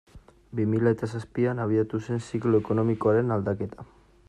Bi 0.59 0.63
mila 0.71 0.93
eta 0.95 1.09
zazpian 1.19 1.61
abiatu 1.65 2.01
zen 2.07 2.25
ziklo 2.29 2.63
ekonomikoaren 2.65 3.37
aldaketa. 3.39 3.89